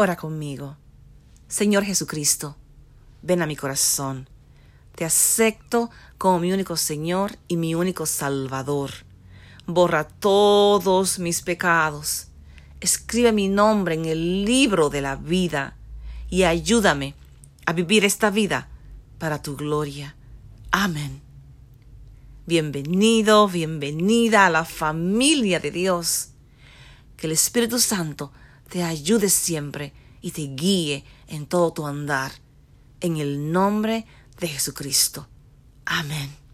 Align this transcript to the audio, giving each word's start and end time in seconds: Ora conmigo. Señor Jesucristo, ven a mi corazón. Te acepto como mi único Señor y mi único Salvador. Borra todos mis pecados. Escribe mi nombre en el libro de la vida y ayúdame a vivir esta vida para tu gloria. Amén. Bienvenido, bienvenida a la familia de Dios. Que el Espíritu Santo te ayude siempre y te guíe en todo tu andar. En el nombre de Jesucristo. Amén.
Ora 0.00 0.14
conmigo. 0.14 0.76
Señor 1.48 1.82
Jesucristo, 1.82 2.56
ven 3.20 3.42
a 3.42 3.48
mi 3.48 3.56
corazón. 3.56 4.28
Te 4.94 5.04
acepto 5.04 5.90
como 6.18 6.38
mi 6.38 6.52
único 6.52 6.76
Señor 6.76 7.36
y 7.48 7.56
mi 7.56 7.74
único 7.74 8.06
Salvador. 8.06 8.92
Borra 9.66 10.06
todos 10.06 11.18
mis 11.18 11.42
pecados. 11.42 12.28
Escribe 12.80 13.32
mi 13.32 13.48
nombre 13.48 13.96
en 13.96 14.04
el 14.04 14.44
libro 14.44 14.88
de 14.88 15.00
la 15.00 15.16
vida 15.16 15.76
y 16.30 16.44
ayúdame 16.44 17.16
a 17.66 17.72
vivir 17.72 18.04
esta 18.04 18.30
vida 18.30 18.68
para 19.18 19.42
tu 19.42 19.56
gloria. 19.56 20.14
Amén. 20.70 21.20
Bienvenido, 22.46 23.48
bienvenida 23.48 24.46
a 24.46 24.50
la 24.50 24.64
familia 24.64 25.58
de 25.58 25.72
Dios. 25.72 26.28
Que 27.16 27.26
el 27.26 27.32
Espíritu 27.32 27.80
Santo 27.80 28.30
te 28.68 28.82
ayude 28.82 29.28
siempre 29.28 29.92
y 30.20 30.30
te 30.32 30.42
guíe 30.42 31.04
en 31.26 31.46
todo 31.46 31.72
tu 31.72 31.86
andar. 31.86 32.32
En 33.00 33.16
el 33.16 33.52
nombre 33.52 34.06
de 34.40 34.48
Jesucristo. 34.48 35.28
Amén. 35.84 36.47